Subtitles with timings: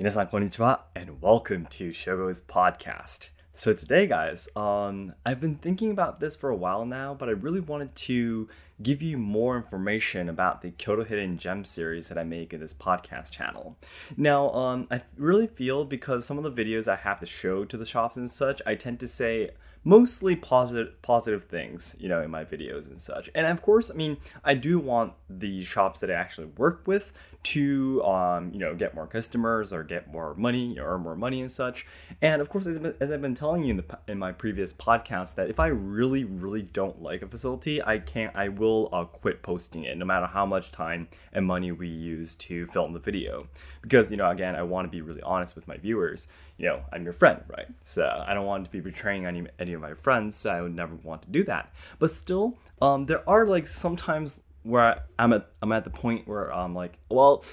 [0.00, 3.28] 皆さんこんにちは and welcome to Shogo's podcast.
[3.54, 7.32] So today guys, um I've been thinking about this for a while now, but I
[7.32, 8.48] really wanted to
[8.81, 12.73] give you more information about the Kyoto Hidden Gem series that I make in this
[12.73, 13.77] podcast channel.
[14.17, 17.77] Now, um I really feel because some of the videos I have to show to
[17.77, 19.51] the shops and such, I tend to say
[19.83, 23.29] mostly positive positive things, you know, in my videos and such.
[23.33, 27.11] And of course, I mean, I do want the shops that I actually work with
[27.43, 31.41] to um, you know, get more customers or get more money or earn more money
[31.41, 31.87] and such.
[32.21, 35.35] And of course, as, as I've been telling you in the in my previous podcast
[35.35, 39.41] that if I really really don't like a facility, I can't I will uh, quit
[39.41, 43.47] posting it no matter how much time and money we use to film the video.
[43.81, 46.27] Because, you know, again, I want to be really honest with my viewers.
[46.57, 47.67] You know, I'm your friend, right?
[47.83, 50.35] So I don't want to be betraying any any of my friends.
[50.35, 51.73] So I would never want to do that.
[51.99, 56.53] But still, um, there are like sometimes where I'm at I'm at the point where
[56.53, 57.43] I'm like, well,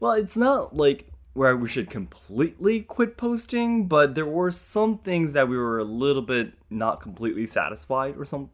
[0.00, 5.34] well, it's not like where we should completely quit posting, but there were some things
[5.34, 8.50] that we were a little bit not completely satisfied or some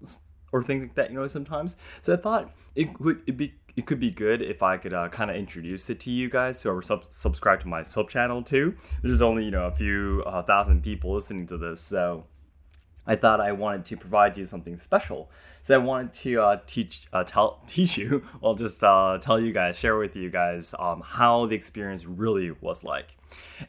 [0.52, 1.76] or things like that, you know, sometimes.
[2.02, 5.08] So I thought it would it be it could be good if I could uh,
[5.08, 8.42] kind of introduce it to you guys who are sub- subscribed to my sub channel
[8.42, 8.76] too.
[9.02, 12.24] There's only you know a few uh, thousand people listening to this, so
[13.06, 15.30] I thought I wanted to provide you something special.
[15.62, 19.52] So I wanted to uh, teach uh, tell teach you, well, just uh, tell you
[19.52, 23.16] guys, share with you guys um, how the experience really was like.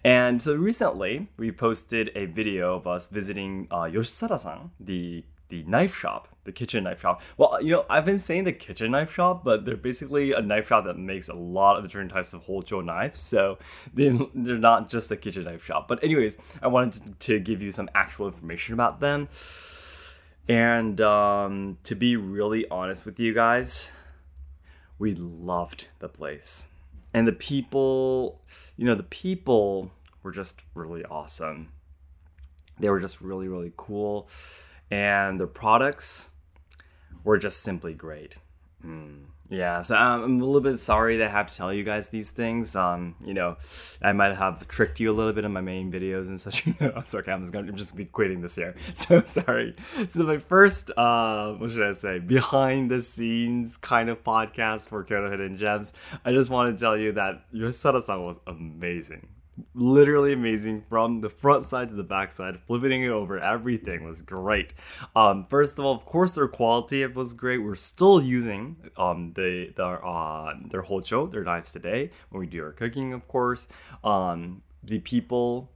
[0.03, 5.95] And so recently, we posted a video of us visiting uh, Yoshisada-san, the the knife
[5.95, 7.21] shop, the kitchen knife shop.
[7.37, 10.67] Well, you know, I've been saying the kitchen knife shop, but they're basically a knife
[10.67, 13.19] shop that makes a lot of different types of Hocho knives.
[13.19, 13.57] So
[13.93, 15.87] they're not just a kitchen knife shop.
[15.87, 19.27] But anyways, I wanted to, give you some actual information about them.
[20.47, 23.91] And um, to be really honest with you guys,
[24.97, 26.67] we loved the place.
[27.13, 28.41] And the people,
[28.77, 31.73] you know, the people were just really awesome.
[32.79, 34.29] They were just really, really cool
[34.91, 36.29] and the products
[37.23, 38.35] were just simply great.
[38.85, 39.25] Mm.
[39.49, 42.09] Yeah, so um, I'm a little bit sorry that I have to tell you guys
[42.09, 42.75] these things.
[42.75, 43.57] Um, you know,
[44.01, 46.65] I might have tricked you a little bit in my main videos and such.
[46.79, 48.75] I'm sorry, I'm just gonna just be quitting this year.
[48.95, 49.75] So sorry.
[50.07, 55.03] So my first, uh, what should I say, behind the scenes kind of podcast for
[55.03, 55.93] Kyoto Hidden Gems.
[56.23, 59.27] I just want to tell you that Yoshisada-san was amazing
[59.75, 64.21] literally amazing from the front side to the back side flipping it over everything was
[64.21, 64.73] great.
[65.15, 67.59] Um first of all of course their quality was great.
[67.59, 72.63] We're still using um the their uh their hocho their knives today when we do
[72.63, 73.67] our cooking of course.
[74.03, 75.69] Um the people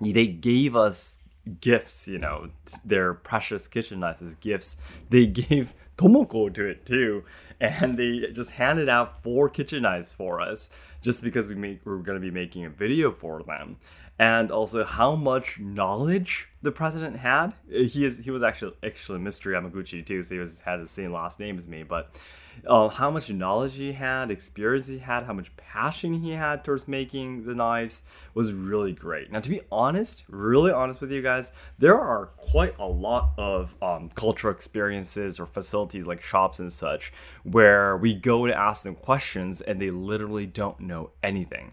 [0.00, 1.18] they gave us
[1.60, 2.50] gifts you know
[2.84, 4.76] their precious kitchen knives as gifts.
[5.10, 7.24] They gave tomoko to it too.
[7.60, 10.70] And they just handed out four kitchen knives for us
[11.02, 13.78] just because we make we're going to be making a video for them
[14.18, 19.52] and also how much knowledge the president had he is he was actually actually Mr.
[19.52, 22.10] Yamaguchi too so he was has the same last name as me but
[22.66, 26.88] uh, how much knowledge he had, experience he had, how much passion he had towards
[26.88, 28.02] making the knives
[28.34, 29.30] was really great.
[29.30, 33.74] Now, to be honest, really honest with you guys, there are quite a lot of
[33.82, 37.12] um, cultural experiences or facilities like shops and such
[37.42, 41.72] where we go to ask them questions and they literally don't know anything.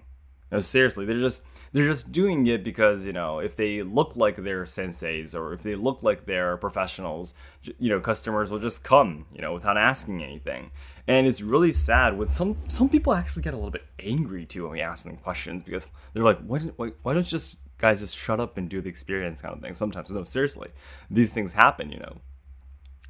[0.52, 1.42] No, seriously, they're just
[1.76, 5.62] they're just doing it because you know if they look like they're senseis or if
[5.62, 10.24] they look like they're professionals you know customers will just come you know without asking
[10.24, 10.72] anything.
[11.06, 14.64] And it's really sad with some some people actually get a little bit angry too
[14.64, 18.00] when we ask them questions because they're like why, why, why don't you just guys
[18.00, 19.76] just shut up and do the experience kind of thing?
[19.76, 20.70] Sometimes no seriously
[21.12, 22.22] these things happen you know.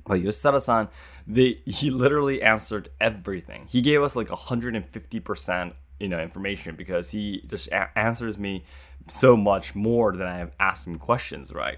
[0.07, 0.87] But Yoshisada-san,
[1.27, 3.67] they he literally answered everything.
[3.69, 8.63] He gave us like 150% you know information because he just a- answers me
[9.07, 11.78] so much more than I have asked him questions, right?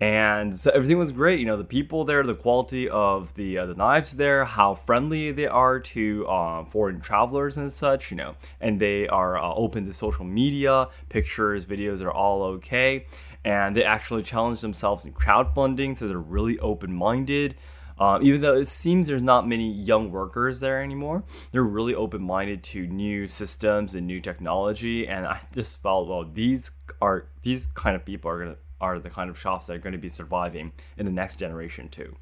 [0.00, 1.38] And so everything was great.
[1.38, 5.30] You know, the people there, the quality of the uh, the knives there, how friendly
[5.30, 8.10] they are to uh, foreign travelers and such.
[8.10, 13.06] You know, and they are uh, open to social media, pictures, videos are all okay.
[13.44, 17.54] And they actually challenge themselves in crowdfunding, so they're really open minded.
[17.98, 22.22] Um, even though it seems there's not many young workers there anymore, they're really open
[22.22, 25.06] minded to new systems and new technology.
[25.06, 29.10] And I just felt, well, these are these kind of people are gonna are the
[29.10, 32.16] kind of shops that are going to be surviving in the next generation too.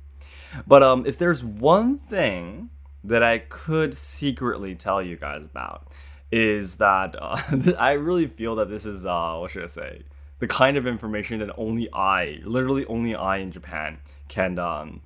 [0.67, 2.71] But um, if there's one thing
[3.03, 5.89] that I could secretly tell you guys about,
[6.31, 7.37] is that uh,
[7.79, 10.03] I really feel that this is uh, what should I say?
[10.39, 13.99] The kind of information that only I, literally only I in Japan,
[14.29, 15.03] can um,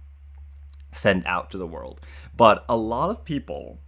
[0.97, 2.01] send out to the world.
[2.37, 3.79] But a lot of people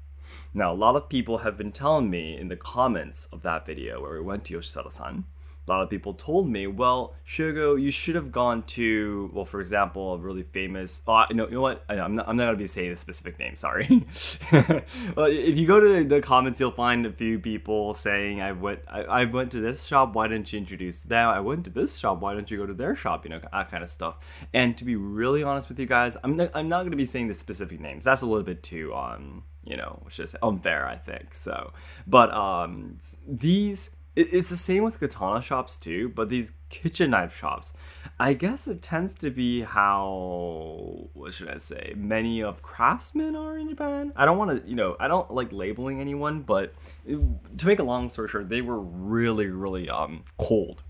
[0.55, 4.01] Now, a lot of people have been telling me in the comments of that video
[4.01, 5.25] where we went to Yoshisada-san,
[5.69, 9.61] a lot of people told me, well, Shogo, you should have gone to, well, for
[9.61, 11.03] example, a really famous.
[11.07, 11.85] Oh, you know, you know what?
[11.89, 12.29] I I'm not.
[12.29, 13.57] I'm not gonna be saying a specific name.
[13.57, 14.07] Sorry.
[14.53, 18.81] well, if you go to the comments, you'll find a few people saying, "I went.
[18.89, 20.15] I, I went to this shop.
[20.15, 21.29] Why didn't you introduce them?
[21.29, 22.21] I went to this shop.
[22.21, 23.25] Why don't you go to their shop?
[23.25, 24.17] You know, that kind of stuff."
[24.55, 26.51] And to be really honest with you guys, I'm not.
[26.55, 28.05] I'm not gonna be saying the specific names.
[28.05, 31.35] That's a little bit too um, you know, which is unfair, I think.
[31.35, 31.73] So,
[32.07, 37.73] but um, these it's the same with katana shops too, but these kitchen knife shops,
[38.19, 41.95] I guess it tends to be how what should I say?
[41.97, 44.13] Many of craftsmen are in Japan.
[44.17, 46.75] I don't want to, you know, I don't like labeling anyone, but
[47.07, 47.19] it,
[47.59, 50.83] to make a long story short, they were really, really um cold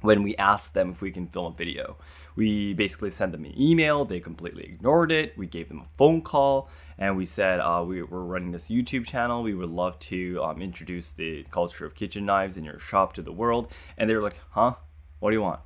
[0.00, 1.96] when we asked them if we can film a video.
[2.36, 4.04] We basically sent them an email.
[4.04, 5.36] They completely ignored it.
[5.36, 6.68] We gave them a phone call
[6.98, 9.42] and we said uh, we, we're running this YouTube channel.
[9.42, 13.22] We would love to um, introduce the culture of kitchen knives in your shop to
[13.22, 13.72] the world.
[13.96, 14.74] And they were like, huh?
[15.20, 15.60] What do you want?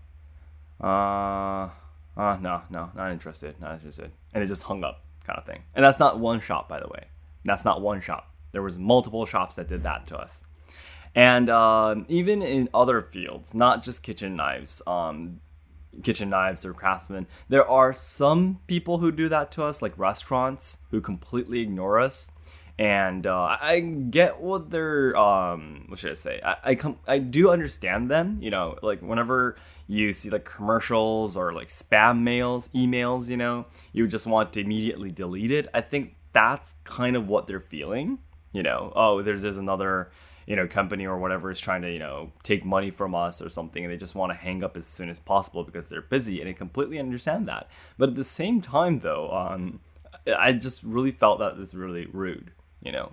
[0.81, 1.71] Uh,
[2.21, 4.13] uh, no, no, not interested, not interested.
[4.35, 5.63] And it just hung up, kind of thing.
[5.75, 7.07] And that's not one shop, by the way.
[7.45, 8.31] That's not one shop.
[8.53, 10.45] There was multiple shops that did that to us.
[11.15, 15.41] And um, even in other fields, not just kitchen knives, um,
[16.03, 17.27] kitchen knives or craftsmen.
[17.49, 22.31] There are some people who do that to us, like restaurants, who completely ignore us.
[22.79, 26.41] And uh, I get what they're, um, what should I say?
[26.43, 28.39] I I, com- I do understand them.
[28.41, 29.57] You know, like whenever
[29.87, 34.61] you see like commercials or like spam mails, emails, you know, you just want to
[34.61, 35.69] immediately delete it.
[35.75, 38.19] I think that's kind of what they're feeling.
[38.53, 40.11] You know, oh, there's there's another
[40.47, 43.51] you know company or whatever is trying to you know take money from us or
[43.51, 46.41] something and they just want to hang up as soon as possible because they're busy
[46.41, 47.69] and i completely understand that.
[47.99, 49.81] But at the same time though um,
[50.39, 52.53] i just really felt that was really rude
[52.83, 53.13] you know?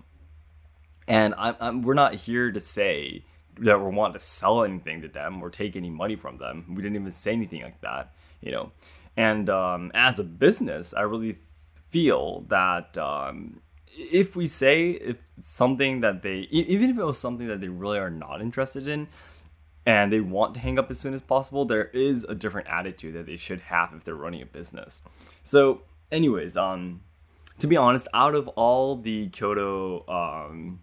[1.07, 3.23] And I'm, I'm, we're not here to say
[3.59, 6.65] that we want to sell anything to them or take any money from them.
[6.69, 8.71] We didn't even say anything like that you know?
[9.17, 11.37] And um, as a business i really
[11.89, 13.61] feel that um,
[13.99, 17.99] if we say if something that they even if it was something that they really
[17.99, 19.07] are not interested in
[19.85, 23.13] and they want to hang up as soon as possible there is a different attitude
[23.13, 25.01] that they should have if they're running a business.
[25.43, 25.81] So
[26.11, 27.01] anyways um
[27.59, 30.79] to be honest out of all the kyoto um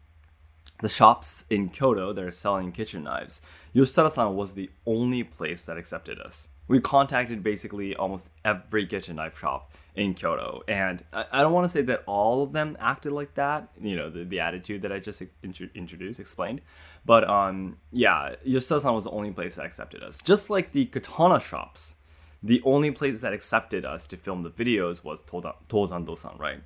[0.83, 3.41] the shops in kyoto that are selling kitchen knives
[3.75, 6.49] yoshisada-san was the only place that accepted us.
[6.69, 10.63] We contacted basically almost every kitchen knife shop in Kyoto.
[10.69, 13.97] And I, I don't want to say that all of them acted like that, you
[13.97, 16.61] know, the, the attitude that I just int- introduced, explained.
[17.05, 20.21] But um, yeah, Yoshisada-san was the only place that accepted us.
[20.23, 21.97] Just like the katana shops,
[22.43, 26.63] the only place that accepted us to film the videos was Tozando-san, right?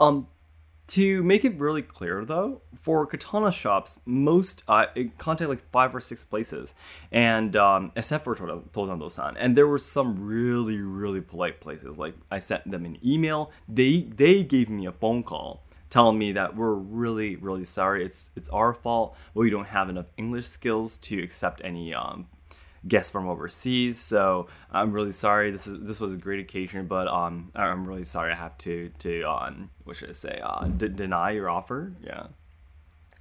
[0.00, 0.28] Um,
[0.88, 4.86] to make it really clear though, for katana shops, most uh,
[5.18, 6.74] contact like five or six places,
[7.12, 11.98] and um, except for Tozando-san, and there were some really really polite places.
[11.98, 16.32] Like I sent them an email, they they gave me a phone call telling me
[16.32, 18.04] that we're really really sorry.
[18.04, 19.16] It's it's our fault.
[19.34, 22.26] We don't have enough English skills to accept any um,
[22.88, 23.98] guests from overseas.
[24.00, 25.50] So I'm really sorry.
[25.50, 28.90] This is this was a great occasion, but um, I'm really sorry I have to
[29.00, 30.40] to um, what should I say?
[30.42, 31.92] Uh, d- deny your offer.
[32.02, 32.28] Yeah.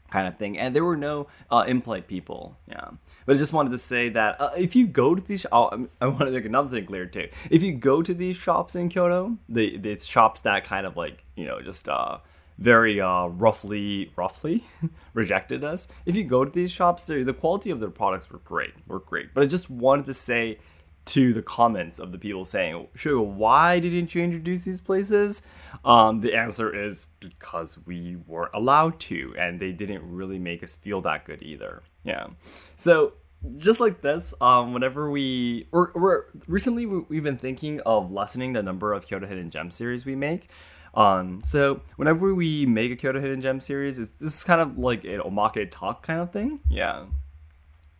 [0.09, 2.55] Kind of thing, and there were no uh, impolite people.
[2.65, 2.91] Yeah,
[3.25, 6.07] but I just wanted to say that uh, if you go to these, oh, I
[6.07, 7.27] want to make another thing clear too.
[7.51, 11.25] If you go to these shops in Kyoto, the the shops that kind of like
[11.35, 12.19] you know just uh
[12.57, 14.65] very uh, roughly roughly
[15.13, 15.87] rejected us.
[16.05, 19.33] If you go to these shops, the quality of their products were great, were great.
[19.33, 20.59] But I just wanted to say
[21.05, 25.41] to the comments of the people saying, "Sure, why didn't you introduce these places?"
[25.85, 30.75] Um, the answer is because we weren't allowed to, and they didn't really make us
[30.75, 31.83] feel that good either.
[32.03, 32.27] Yeah,
[32.75, 33.13] so
[33.57, 38.63] just like this, um, whenever we or, or recently we've been thinking of lessening the
[38.63, 40.49] number of Kyoto Hidden Gem series we make.
[40.93, 45.03] Um, so whenever we make a Kyoto Hidden Gem series, this is kind of like
[45.03, 46.59] an omake talk kind of thing.
[46.69, 47.05] Yeah.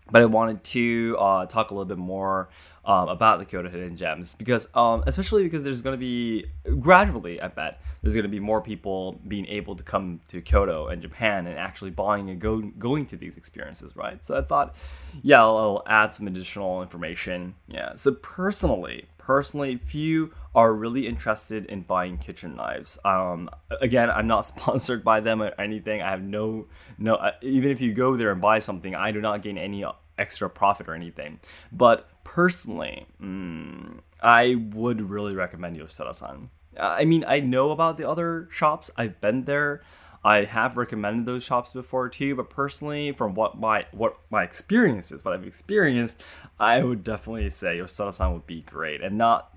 [0.10, 2.50] But I wanted to uh, talk a little bit more
[2.86, 6.46] um, about the Kyoto Hidden Gems because, um, especially because there's going to be
[6.80, 10.88] gradually, I bet there's going to be more people being able to come to Kyoto
[10.88, 14.24] and Japan and actually buying and go, going to these experiences, right?
[14.24, 14.74] So I thought,
[15.22, 17.56] yeah, I'll, I'll add some additional information.
[17.68, 17.96] Yeah.
[17.96, 23.48] So personally, personally, if you are really interested in buying kitchen knives, um,
[23.80, 26.02] again, I'm not sponsored by them or anything.
[26.02, 26.66] I have no,
[26.98, 27.16] no.
[27.16, 29.86] Uh, even if you go there and buy something, I do not gain any
[30.18, 31.40] extra profit or anything.
[31.72, 36.50] But personally, mm, I would really recommend Yoshisada-san.
[36.80, 38.90] I mean, I know about the other shops.
[38.98, 39.84] I've been there.
[40.24, 45.12] I have recommended those shops before too, but personally, from what my what my experience
[45.12, 46.22] is, what I've experienced,
[46.60, 49.57] I would definitely say Yosada-san would be great, and not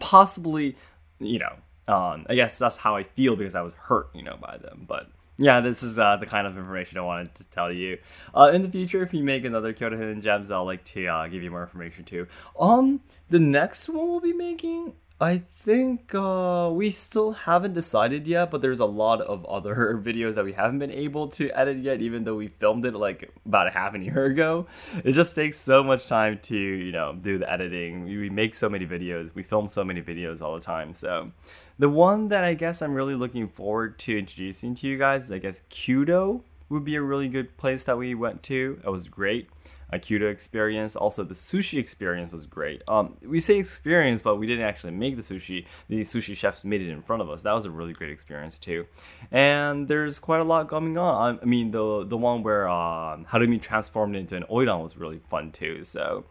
[0.00, 0.76] possibly,
[1.18, 4.36] you know, um, I guess that's how I feel because I was hurt, you know,
[4.40, 4.84] by them.
[4.88, 7.98] But yeah, this is uh, the kind of information I wanted to tell you.
[8.34, 11.26] Uh, in the future, if you make another Kyoto Hidden Gems, I'll like to uh,
[11.26, 12.26] give you more information too.
[12.58, 13.00] Um,
[13.30, 18.60] the next one we'll be making, I think uh, we still haven't decided yet, but
[18.62, 22.24] there's a lot of other videos that we haven't been able to edit yet, even
[22.24, 24.66] though we filmed it like about a half a year ago.
[25.04, 28.04] It just takes so much time to, you know, do the editing.
[28.04, 31.30] We make so many videos, we film so many videos all the time, so
[31.78, 35.32] the one that I guess I'm really looking forward to introducing to you guys is
[35.32, 38.80] I guess Kyudo would be a really good place that we went to.
[38.84, 39.48] It was great.
[39.90, 40.96] A Kyudo experience.
[40.96, 42.82] Also, the sushi experience was great.
[42.88, 45.66] Um, we say experience, but we didn't actually make the sushi.
[45.88, 47.42] The sushi chefs made it in front of us.
[47.42, 48.86] That was a really great experience too.
[49.30, 51.38] And there's quite a lot going on.
[51.42, 55.52] I mean, the the one where um, Harumi transformed into an oiran was really fun
[55.52, 55.84] too.
[55.84, 56.24] So,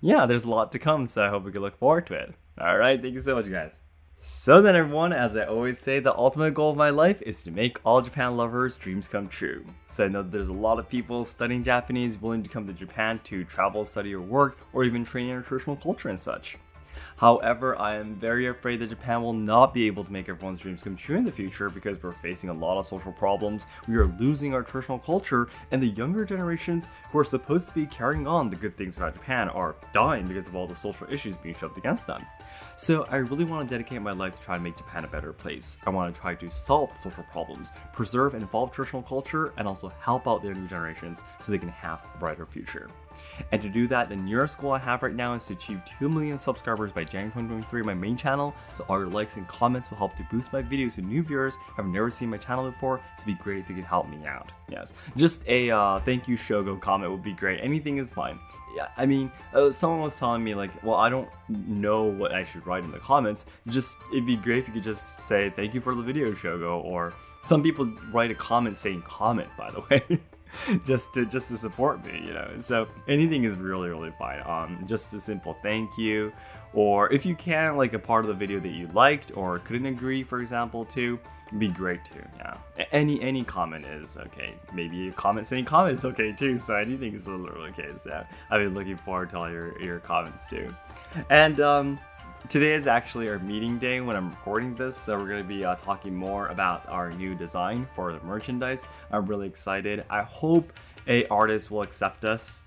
[0.00, 1.06] yeah, there's a lot to come.
[1.06, 2.34] So I hope we can look forward to it.
[2.60, 3.72] All right, thank you so much, guys.
[4.22, 7.50] So then everyone, as I always say, the ultimate goal of my life is to
[7.50, 9.64] make all Japan lovers' dreams come true.
[9.88, 12.74] So I know that there's a lot of people studying Japanese willing to come to
[12.74, 16.58] Japan to travel, study, or work, or even train in traditional culture and such.
[17.20, 20.82] However, I am very afraid that Japan will not be able to make everyone's dreams
[20.82, 24.06] come true in the future because we're facing a lot of social problems, we are
[24.06, 28.48] losing our traditional culture, and the younger generations who are supposed to be carrying on
[28.48, 31.76] the good things about Japan are dying because of all the social issues being shoved
[31.76, 32.24] against them.
[32.76, 35.34] So I really want to dedicate my life to try to make Japan a better
[35.34, 35.76] place.
[35.86, 39.92] I want to try to solve social problems, preserve and evolve traditional culture, and also
[40.00, 42.88] help out the younger generations so they can have a brighter future.
[43.52, 46.08] And to do that, the nearest goal I have right now is to achieve 2
[46.08, 48.54] million subscribers by January 2023 on my main channel.
[48.74, 51.56] So all your likes and comments will help to boost my videos to new viewers
[51.56, 52.98] who have never seen my channel before.
[53.18, 54.52] So it'd be great if you could help me out.
[54.68, 57.60] Yes, just a uh, thank you Shogo comment would be great.
[57.60, 58.38] Anything is fine.
[58.76, 62.44] Yeah, I mean, uh, someone was telling me like, well, I don't know what I
[62.44, 63.46] should write in the comments.
[63.68, 66.84] Just it'd be great if you could just say thank you for the video, Shogo,
[66.84, 67.12] or
[67.42, 69.48] some people write a comment saying comment.
[69.58, 70.20] By the way.
[70.86, 72.48] just to just to support me, you know.
[72.60, 74.42] So anything is really really fine.
[74.44, 76.32] Um, just a simple thank you,
[76.72, 79.86] or if you can, like a part of the video that you liked or couldn't
[79.86, 81.18] agree, for example, to
[81.58, 82.22] be great too.
[82.38, 82.56] Yeah,
[82.92, 84.54] any any comment is okay.
[84.72, 86.58] Maybe a comment saying comment is okay too.
[86.58, 87.88] So anything is literally okay.
[88.02, 90.74] So I've been looking forward to all your your comments too,
[91.28, 91.98] and um
[92.48, 95.64] Today is actually our meeting day when I'm recording this, so we're going to be
[95.64, 98.88] uh, talking more about our new design for the merchandise.
[99.12, 100.04] I'm really excited.
[100.10, 100.72] I hope
[101.06, 102.60] a artist will accept us.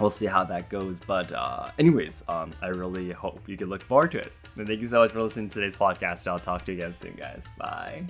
[0.00, 3.82] We'll see how that goes, but uh, anyways, um, I really hope you can look
[3.82, 4.32] forward to it.
[4.56, 6.26] And thank you so much for listening to today's podcast.
[6.26, 7.46] I'll talk to you again soon, guys.
[7.58, 8.06] Bye.